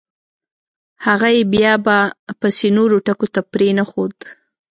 هغه 1.05 1.27
یې 1.35 1.43
بیا 1.53 1.73
به… 1.85 1.97
پسې 2.39 2.67
نورو 2.77 2.97
ټکو 3.07 3.27
ته 3.33 3.41
پرېنښود. 3.51 4.15